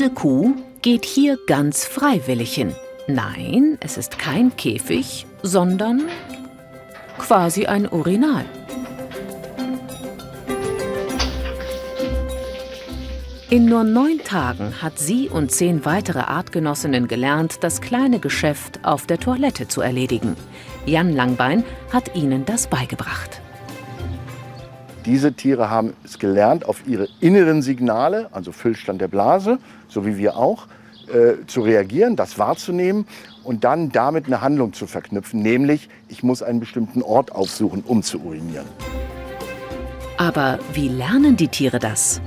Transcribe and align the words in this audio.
Diese 0.00 0.14
Kuh 0.14 0.54
geht 0.80 1.04
hier 1.04 1.38
ganz 1.46 1.84
freiwillig 1.84 2.54
hin. 2.54 2.74
Nein, 3.06 3.76
es 3.80 3.98
ist 3.98 4.18
kein 4.18 4.56
Käfig, 4.56 5.26
sondern 5.42 6.00
quasi 7.18 7.66
ein 7.66 7.86
Urinal. 7.86 8.46
In 13.50 13.66
nur 13.66 13.84
neun 13.84 14.20
Tagen 14.24 14.80
hat 14.80 14.98
sie 14.98 15.28
und 15.28 15.52
zehn 15.52 15.84
weitere 15.84 16.20
Artgenossinnen 16.20 17.06
gelernt, 17.06 17.58
das 17.60 17.82
kleine 17.82 18.20
Geschäft 18.20 18.80
auf 18.82 19.04
der 19.04 19.20
Toilette 19.20 19.68
zu 19.68 19.82
erledigen. 19.82 20.34
Jan 20.86 21.12
Langbein 21.12 21.62
hat 21.92 22.16
ihnen 22.16 22.46
das 22.46 22.68
beigebracht. 22.68 23.42
Diese 25.10 25.32
Tiere 25.32 25.70
haben 25.70 25.94
es 26.04 26.20
gelernt, 26.20 26.64
auf 26.64 26.86
ihre 26.86 27.08
inneren 27.18 27.62
Signale, 27.62 28.28
also 28.30 28.52
Füllstand 28.52 29.00
der 29.00 29.08
Blase, 29.08 29.58
so 29.88 30.06
wie 30.06 30.16
wir 30.16 30.36
auch, 30.36 30.68
äh, 31.08 31.44
zu 31.48 31.62
reagieren, 31.62 32.14
das 32.14 32.38
wahrzunehmen 32.38 33.08
und 33.42 33.64
dann 33.64 33.90
damit 33.90 34.26
eine 34.26 34.40
Handlung 34.40 34.72
zu 34.72 34.86
verknüpfen, 34.86 35.42
nämlich 35.42 35.88
ich 36.06 36.22
muss 36.22 36.44
einen 36.44 36.60
bestimmten 36.60 37.02
Ort 37.02 37.32
aufsuchen, 37.32 37.82
um 37.84 38.04
zu 38.04 38.20
urinieren. 38.20 38.66
Aber 40.16 40.60
wie 40.74 40.86
lernen 40.86 41.36
die 41.36 41.48
Tiere 41.48 41.80
das? 41.80 42.20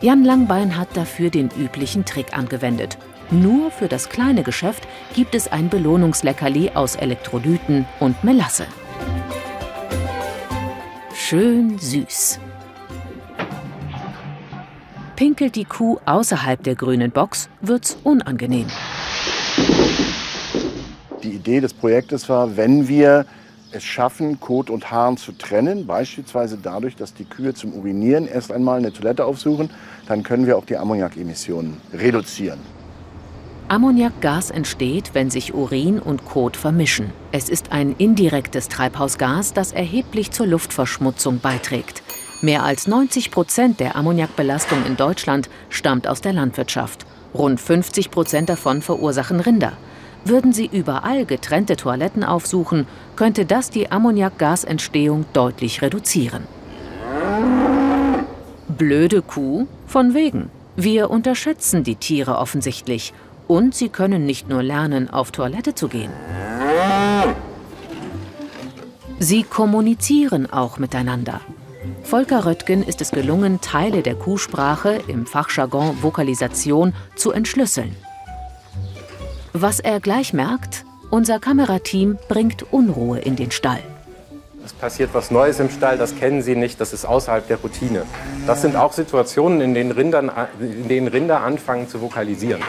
Jan 0.00 0.24
Langbein 0.24 0.78
hat 0.78 0.96
dafür 0.96 1.28
den 1.28 1.50
üblichen 1.58 2.06
Trick 2.06 2.34
angewendet. 2.34 2.96
Nur 3.30 3.70
für 3.70 3.88
das 3.88 4.08
kleine 4.08 4.44
Geschäft 4.44 4.88
gibt 5.14 5.34
es 5.34 5.52
ein 5.52 5.68
Belohnungsleckerli 5.68 6.70
aus 6.72 6.96
Elektrolyten 6.96 7.84
und 8.00 8.24
Melasse. 8.24 8.64
Schön 11.30 11.78
süß. 11.78 12.40
Pinkelt 15.14 15.54
die 15.54 15.64
Kuh 15.64 15.98
außerhalb 16.04 16.60
der 16.60 16.74
grünen 16.74 17.12
Box, 17.12 17.48
wird's 17.60 17.96
unangenehm. 18.02 18.66
Die 21.22 21.30
Idee 21.30 21.60
des 21.60 21.72
Projektes 21.72 22.28
war, 22.28 22.56
wenn 22.56 22.88
wir 22.88 23.26
es 23.70 23.84
schaffen, 23.84 24.40
Kot 24.40 24.70
und 24.70 24.90
Haaren 24.90 25.18
zu 25.18 25.30
trennen, 25.30 25.86
beispielsweise 25.86 26.58
dadurch, 26.60 26.96
dass 26.96 27.14
die 27.14 27.26
Kühe 27.26 27.54
zum 27.54 27.74
Urinieren 27.74 28.26
erst 28.26 28.50
einmal 28.50 28.78
eine 28.78 28.92
Toilette 28.92 29.24
aufsuchen, 29.24 29.70
dann 30.08 30.24
können 30.24 30.48
wir 30.48 30.58
auch 30.58 30.64
die 30.64 30.78
Ammoniakemissionen 30.78 31.76
reduzieren. 31.92 32.58
Ammoniakgas 33.70 34.50
entsteht, 34.50 35.10
wenn 35.12 35.30
sich 35.30 35.54
Urin 35.54 36.00
und 36.00 36.24
Kot 36.24 36.56
vermischen. 36.56 37.12
Es 37.30 37.48
ist 37.48 37.70
ein 37.70 37.94
indirektes 37.98 38.66
Treibhausgas, 38.66 39.52
das 39.52 39.70
erheblich 39.70 40.32
zur 40.32 40.48
Luftverschmutzung 40.48 41.38
beiträgt. 41.38 42.02
Mehr 42.40 42.64
als 42.64 42.88
90 42.88 43.30
Prozent 43.30 43.78
der 43.78 43.94
Ammoniakbelastung 43.94 44.84
in 44.86 44.96
Deutschland 44.96 45.48
stammt 45.68 46.08
aus 46.08 46.20
der 46.20 46.32
Landwirtschaft. 46.32 47.06
Rund 47.32 47.60
50 47.60 48.10
Prozent 48.10 48.48
davon 48.48 48.82
verursachen 48.82 49.38
Rinder. 49.38 49.74
Würden 50.24 50.52
sie 50.52 50.66
überall 50.66 51.24
getrennte 51.24 51.76
Toiletten 51.76 52.24
aufsuchen, 52.24 52.88
könnte 53.14 53.46
das 53.46 53.70
die 53.70 53.92
Ammoniakgasentstehung 53.92 55.26
deutlich 55.32 55.80
reduzieren. 55.80 56.42
Blöde 58.66 59.22
Kuh? 59.22 59.68
Von 59.86 60.14
wegen. 60.14 60.50
Wir 60.74 61.10
unterschätzen 61.10 61.84
die 61.84 61.96
Tiere 61.96 62.38
offensichtlich. 62.38 63.12
Und 63.50 63.74
sie 63.74 63.88
können 63.88 64.26
nicht 64.26 64.48
nur 64.48 64.62
lernen, 64.62 65.10
auf 65.10 65.32
Toilette 65.32 65.74
zu 65.74 65.88
gehen. 65.88 66.12
Sie 69.18 69.42
kommunizieren 69.42 70.48
auch 70.52 70.78
miteinander. 70.78 71.40
Volker 72.04 72.46
Röttgen 72.46 72.84
ist 72.84 73.00
es 73.00 73.10
gelungen, 73.10 73.60
Teile 73.60 74.02
der 74.02 74.14
Kuhsprache, 74.14 75.00
im 75.08 75.26
Fachjargon 75.26 76.00
Vokalisation, 76.00 76.94
zu 77.16 77.32
entschlüsseln. 77.32 77.96
Was 79.52 79.80
er 79.80 79.98
gleich 79.98 80.32
merkt, 80.32 80.84
unser 81.10 81.40
Kamerateam 81.40 82.18
bringt 82.28 82.72
Unruhe 82.72 83.18
in 83.18 83.34
den 83.34 83.50
Stall. 83.50 83.82
Es 84.64 84.72
passiert 84.72 85.10
was 85.12 85.32
Neues 85.32 85.58
im 85.58 85.70
Stall, 85.70 85.98
das 85.98 86.14
kennen 86.14 86.42
Sie 86.42 86.54
nicht, 86.54 86.80
das 86.80 86.92
ist 86.92 87.04
außerhalb 87.04 87.48
der 87.48 87.56
Routine. 87.56 88.04
Das 88.46 88.62
sind 88.62 88.76
auch 88.76 88.92
Situationen, 88.92 89.60
in 89.60 89.74
denen, 89.74 89.90
Rindern, 89.90 90.30
in 90.60 90.86
denen 90.86 91.08
Rinder 91.08 91.40
anfangen 91.40 91.88
zu 91.88 92.00
vokalisieren. 92.00 92.62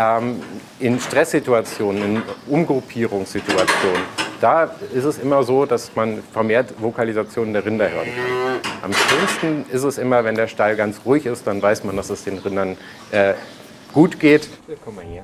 Ähm, 0.00 0.42
in 0.78 0.98
Stresssituationen, 0.98 2.02
in 2.02 2.22
Umgruppierungssituationen, 2.46 4.00
da 4.40 4.70
ist 4.94 5.04
es 5.04 5.18
immer 5.18 5.42
so, 5.42 5.66
dass 5.66 5.94
man 5.94 6.22
vermehrt 6.32 6.72
Vokalisationen 6.78 7.52
der 7.52 7.66
Rinder 7.66 7.90
hört. 7.90 8.06
Am 8.80 8.94
schönsten 8.94 9.66
ist 9.70 9.84
es 9.84 9.98
immer, 9.98 10.24
wenn 10.24 10.36
der 10.36 10.46
Stall 10.46 10.74
ganz 10.74 11.02
ruhig 11.04 11.26
ist, 11.26 11.46
dann 11.46 11.60
weiß 11.60 11.84
man, 11.84 11.96
dass 11.96 12.08
es 12.08 12.24
den 12.24 12.38
Rindern 12.38 12.78
äh, 13.10 13.34
gut 13.92 14.18
geht. 14.18 14.48
Mal 14.96 15.04
hier. 15.04 15.22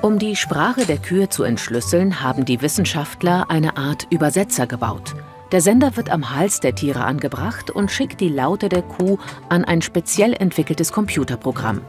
Um 0.00 0.20
die 0.20 0.36
Sprache 0.36 0.86
der 0.86 0.98
Kühe 0.98 1.28
zu 1.28 1.42
entschlüsseln, 1.42 2.22
haben 2.22 2.44
die 2.44 2.62
Wissenschaftler 2.62 3.46
eine 3.48 3.76
Art 3.76 4.06
Übersetzer 4.10 4.68
gebaut. 4.68 5.12
Der 5.50 5.60
Sender 5.60 5.96
wird 5.96 6.08
am 6.08 6.36
Hals 6.36 6.60
der 6.60 6.76
Tiere 6.76 7.04
angebracht 7.04 7.70
und 7.70 7.90
schickt 7.90 8.20
die 8.20 8.28
Laute 8.28 8.68
der 8.68 8.82
Kuh 8.82 9.18
an 9.48 9.64
ein 9.64 9.82
speziell 9.82 10.34
entwickeltes 10.34 10.92
Computerprogramm. 10.92 11.80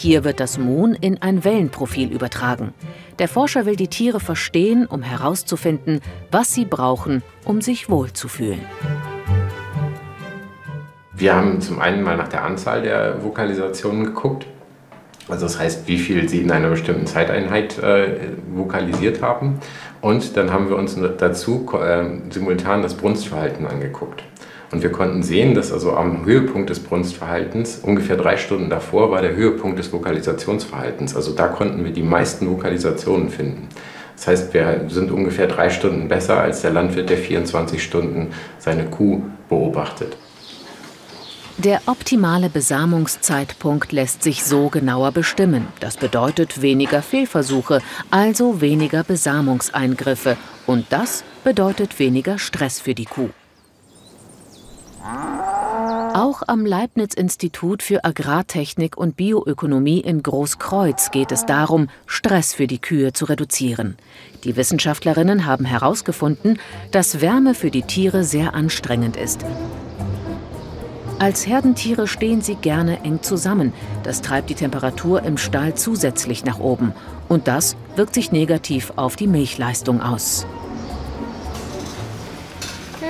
Hier 0.00 0.22
wird 0.22 0.38
das 0.38 0.58
Moon 0.58 0.94
in 0.94 1.22
ein 1.22 1.42
Wellenprofil 1.42 2.12
übertragen. 2.12 2.72
Der 3.18 3.26
Forscher 3.26 3.66
will 3.66 3.74
die 3.74 3.88
Tiere 3.88 4.20
verstehen, 4.20 4.86
um 4.86 5.02
herauszufinden, 5.02 6.02
was 6.30 6.54
sie 6.54 6.66
brauchen, 6.66 7.24
um 7.44 7.60
sich 7.60 7.90
wohlzufühlen. 7.90 8.60
Wir 11.12 11.34
haben 11.34 11.60
zum 11.60 11.80
einen 11.80 12.04
mal 12.04 12.16
nach 12.16 12.28
der 12.28 12.44
Anzahl 12.44 12.82
der 12.82 13.24
Vokalisationen 13.24 14.04
geguckt. 14.04 14.46
Also 15.26 15.46
das 15.46 15.58
heißt, 15.58 15.88
wie 15.88 15.98
viel 15.98 16.28
sie 16.28 16.42
in 16.42 16.52
einer 16.52 16.70
bestimmten 16.70 17.08
Zeiteinheit 17.08 17.76
äh, 17.80 18.36
vokalisiert 18.54 19.20
haben. 19.20 19.58
Und 20.00 20.36
dann 20.36 20.52
haben 20.52 20.68
wir 20.68 20.76
uns 20.76 20.96
dazu 21.18 21.68
äh, 21.72 22.04
simultan 22.30 22.82
das 22.82 22.94
Brunstverhalten 22.94 23.66
angeguckt. 23.66 24.22
Und 24.70 24.82
wir 24.82 24.92
konnten 24.92 25.22
sehen, 25.22 25.54
dass 25.54 25.72
also 25.72 25.92
am 25.92 26.26
Höhepunkt 26.26 26.68
des 26.68 26.80
Brunstverhaltens, 26.80 27.80
ungefähr 27.82 28.16
drei 28.16 28.36
Stunden 28.36 28.68
davor, 28.68 29.10
war 29.10 29.22
der 29.22 29.34
Höhepunkt 29.34 29.78
des 29.78 29.92
Vokalisationsverhaltens. 29.92 31.16
Also 31.16 31.32
da 31.32 31.48
konnten 31.48 31.84
wir 31.84 31.92
die 31.92 32.02
meisten 32.02 32.50
Vokalisationen 32.50 33.30
finden. 33.30 33.68
Das 34.16 34.26
heißt, 34.26 34.54
wir 34.54 34.84
sind 34.88 35.10
ungefähr 35.10 35.46
drei 35.46 35.70
Stunden 35.70 36.08
besser 36.08 36.40
als 36.40 36.60
der 36.60 36.72
Landwirt, 36.72 37.08
der 37.08 37.18
24 37.18 37.82
Stunden 37.82 38.28
seine 38.58 38.84
Kuh 38.86 39.22
beobachtet. 39.48 40.16
Der 41.56 41.80
optimale 41.86 42.50
Besamungszeitpunkt 42.50 43.90
lässt 43.90 44.22
sich 44.22 44.44
so 44.44 44.68
genauer 44.68 45.12
bestimmen. 45.12 45.66
Das 45.80 45.96
bedeutet 45.96 46.62
weniger 46.62 47.02
Fehlversuche, 47.02 47.80
also 48.10 48.60
weniger 48.60 49.02
Besamungseingriffe. 49.02 50.36
Und 50.66 50.86
das 50.90 51.24
bedeutet 51.42 51.98
weniger 51.98 52.38
Stress 52.38 52.80
für 52.80 52.94
die 52.94 53.06
Kuh. 53.06 53.30
Auch 56.14 56.42
am 56.46 56.66
Leibniz-Institut 56.66 57.82
für 57.82 58.04
Agrartechnik 58.04 58.96
und 58.96 59.16
Bioökonomie 59.16 60.00
in 60.00 60.22
Großkreuz 60.22 61.10
geht 61.10 61.32
es 61.32 61.46
darum, 61.46 61.88
Stress 62.06 62.54
für 62.54 62.66
die 62.66 62.80
Kühe 62.80 63.12
zu 63.12 63.26
reduzieren. 63.26 63.96
Die 64.44 64.56
Wissenschaftlerinnen 64.56 65.46
haben 65.46 65.64
herausgefunden, 65.64 66.58
dass 66.90 67.20
Wärme 67.20 67.54
für 67.54 67.70
die 67.70 67.82
Tiere 67.82 68.24
sehr 68.24 68.54
anstrengend 68.54 69.16
ist. 69.16 69.44
Als 71.18 71.46
Herdentiere 71.46 72.06
stehen 72.06 72.42
sie 72.42 72.54
gerne 72.54 73.02
eng 73.04 73.22
zusammen. 73.22 73.72
Das 74.02 74.22
treibt 74.22 74.50
die 74.50 74.54
Temperatur 74.54 75.22
im 75.24 75.36
Stall 75.36 75.74
zusätzlich 75.74 76.44
nach 76.44 76.58
oben. 76.58 76.92
Und 77.28 77.48
das 77.48 77.76
wirkt 77.96 78.14
sich 78.14 78.30
negativ 78.30 78.92
auf 78.96 79.16
die 79.16 79.26
Milchleistung 79.26 80.00
aus. 80.00 80.46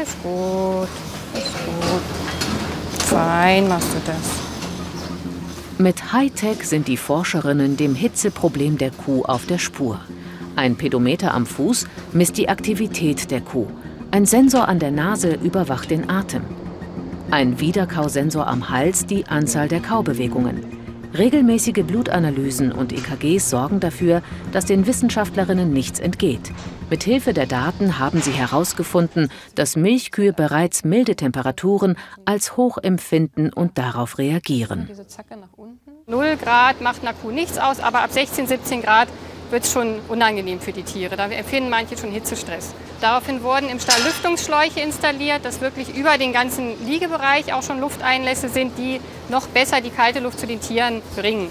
Ist 0.03 0.22
gut, 0.22 0.88
gut. 1.34 3.03
Fein 3.05 3.69
machst 3.69 3.89
du 3.93 3.98
das. 4.07 4.48
Mit 5.78 6.13
Hightech 6.13 6.65
sind 6.65 6.89
die 6.89 6.97
Forscherinnen 6.97 7.77
dem 7.77 7.95
Hitzeproblem 7.95 8.78
der 8.78 8.91
Kuh 8.91 9.25
auf 9.25 9.47
der 9.47 9.59
Spur. 9.59 10.01
Ein 10.57 10.77
Pedometer 10.77 11.34
am 11.34 11.47
Fuß 11.47 11.86
misst 12.13 12.36
die 12.36 12.48
Aktivität 12.48 13.30
der 13.30 13.41
Kuh. 13.41 13.69
Ein 14.10 14.27
Sensor 14.27 14.66
an 14.69 14.78
der 14.78 14.91
Nase 14.91 15.34
überwacht 15.34 15.91
den 15.91 16.10
Atem. 16.10 16.42
Ein 17.31 17.60
Wiederkausensor 17.60 18.47
am 18.47 18.71
Hals 18.71 19.07
die 19.07 19.27
Anzahl 19.27 19.69
der 19.69 19.81
Kaubewegungen. 19.81 20.78
Regelmäßige 21.16 21.84
Blutanalysen 21.84 22.71
und 22.71 22.93
EKGs 22.93 23.49
sorgen 23.49 23.81
dafür, 23.81 24.22
dass 24.53 24.66
den 24.66 24.87
Wissenschaftlerinnen 24.87 25.72
nichts 25.72 26.01
entgeht. 26.01 26.53
Mit 26.91 27.03
Hilfe 27.03 27.33
der 27.33 27.47
Daten 27.47 27.99
haben 27.99 28.21
sie 28.21 28.33
herausgefunden, 28.33 29.31
dass 29.55 29.77
Milchkühe 29.77 30.33
bereits 30.33 30.84
milde 30.84 31.16
Temperaturen 31.16 31.97
als 32.25 32.57
hoch 32.57 32.78
empfinden 32.78 33.51
und 33.53 33.78
darauf 33.78 34.19
reagieren. 34.19 34.89
0 36.07 36.37
Grad 36.37 36.81
macht 36.81 37.03
einer 37.03 37.15
Kuh 37.15 37.31
nichts 37.31 37.59
aus, 37.59 37.81
aber 37.81 38.03
ab 38.03 38.13
16, 38.13 38.47
17 38.47 38.83
Grad 38.83 39.09
wird 39.50 39.65
es 39.65 39.72
schon 39.72 40.00
unangenehm 40.09 40.60
für 40.60 40.72
die 40.72 40.83
Tiere. 40.83 41.16
Da 41.16 41.27
empfinden 41.27 41.71
manche 41.71 41.97
schon 41.97 42.10
Hitzestress. 42.10 42.74
Daraufhin 43.00 43.42
wurden 43.42 43.68
im 43.68 43.80
Stall 43.80 44.03
Lüftungsschläuche 44.03 44.80
installiert, 44.80 45.45
dass 45.45 45.60
wirklich 45.60 45.95
über 45.95 46.18
den 46.18 46.33
ganzen 46.33 46.84
Liegebereich 46.86 47.53
auch 47.53 47.62
schon 47.62 47.80
Lufteinlässe 47.80 48.48
sind, 48.48 48.77
die 48.77 49.00
noch 49.28 49.47
besser 49.48 49.80
die 49.80 49.91
kalte 49.91 50.21
Luft 50.21 50.41
zu 50.41 50.47
den 50.47 50.60
Tieren 50.60 51.03
bringen. 51.16 51.48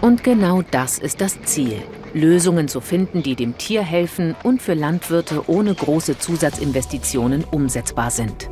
Und 0.00 0.24
genau 0.24 0.62
das 0.62 0.98
ist 0.98 1.20
das 1.20 1.40
Ziel. 1.42 1.82
Lösungen 2.14 2.68
zu 2.68 2.80
finden, 2.80 3.22
die 3.22 3.36
dem 3.36 3.56
Tier 3.56 3.82
helfen 3.82 4.34
und 4.42 4.60
für 4.60 4.74
Landwirte 4.74 5.48
ohne 5.48 5.74
große 5.74 6.18
Zusatzinvestitionen 6.18 7.44
umsetzbar 7.44 8.10
sind. 8.10 8.48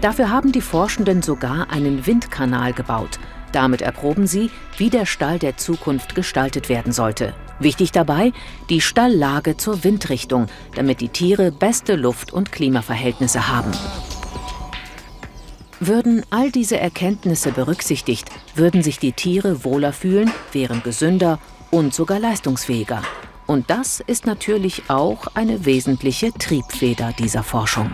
Dafür 0.00 0.30
haben 0.30 0.50
die 0.50 0.60
Forschenden 0.60 1.22
sogar 1.22 1.70
einen 1.70 2.06
Windkanal 2.06 2.72
gebaut. 2.72 3.20
Damit 3.52 3.82
erproben 3.82 4.26
sie, 4.26 4.50
wie 4.78 4.90
der 4.90 5.06
Stall 5.06 5.38
der 5.38 5.56
Zukunft 5.56 6.14
gestaltet 6.14 6.68
werden 6.68 6.92
sollte. 6.92 7.34
Wichtig 7.62 7.92
dabei 7.92 8.32
die 8.70 8.80
Stalllage 8.80 9.56
zur 9.56 9.84
Windrichtung, 9.84 10.46
damit 10.74 11.00
die 11.00 11.10
Tiere 11.10 11.52
beste 11.52 11.94
Luft- 11.94 12.32
und 12.32 12.50
Klimaverhältnisse 12.50 13.48
haben. 13.48 13.70
Würden 15.78 16.24
all 16.30 16.50
diese 16.50 16.78
Erkenntnisse 16.78 17.52
berücksichtigt, 17.52 18.30
würden 18.54 18.82
sich 18.82 18.98
die 18.98 19.12
Tiere 19.12 19.64
wohler 19.64 19.92
fühlen, 19.92 20.30
wären 20.52 20.82
gesünder 20.82 21.38
und 21.70 21.94
sogar 21.94 22.18
leistungsfähiger. 22.18 23.02
Und 23.46 23.70
das 23.70 24.00
ist 24.00 24.26
natürlich 24.26 24.84
auch 24.88 25.26
eine 25.34 25.64
wesentliche 25.64 26.32
Triebfeder 26.32 27.12
dieser 27.18 27.42
Forschung. 27.42 27.90